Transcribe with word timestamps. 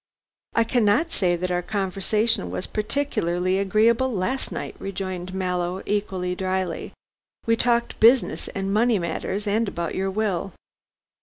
"I 0.55 0.63
cannot 0.63 1.11
say 1.11 1.35
that 1.35 1.51
our 1.51 1.61
conversation 1.61 2.49
was 2.49 2.65
particularly 2.65 3.59
agreeable 3.59 4.11
last 4.11 4.51
night," 4.51 4.75
rejoined 4.79 5.31
Mallow, 5.35 5.83
equally 5.85 6.33
dryly, 6.33 6.91
"we 7.45 7.55
talked 7.55 7.99
business 7.99 8.47
and 8.47 8.73
money 8.73 8.97
matters, 8.97 9.45
and 9.45 9.67
about 9.67 9.93
your 9.93 10.09
will." 10.09 10.53